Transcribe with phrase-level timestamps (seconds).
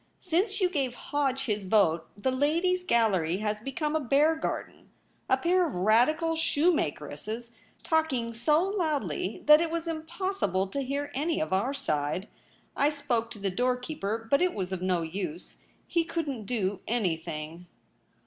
[0.19, 4.89] Since you gave Hodge his vote the Ladies' Gallery has become a bear garden—
[5.29, 7.51] a pair of Radical shoemakeresses
[7.83, 12.27] talking so loudly that It was Impossible to hear any of our side.
[12.75, 17.67] I spoke to the doorkeeper, but it was of no use; he couldn't do anything.'